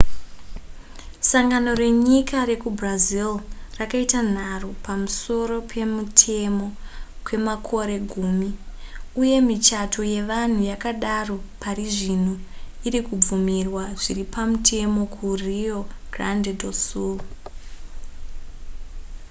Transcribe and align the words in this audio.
sangano 1.29 1.69
renyika 1.81 2.37
rekubrazil 2.51 3.31
rakaita 3.79 4.19
nharo 4.35 4.69
pamusoro 4.85 5.55
pemutemo 5.69 6.67
kwemakore 7.25 7.95
gumi 8.11 8.49
uye 9.21 9.35
michato 9.47 10.01
yevanhu 10.13 10.59
yakadaro 10.71 11.35
parizvino 11.61 12.33
irikubvumirwa 12.87 13.83
zviripamutemo 14.01 15.01
ku 15.15 15.27
rio 15.43 15.77
grande 16.13 16.51
do 16.61 16.71
sul 16.85 17.17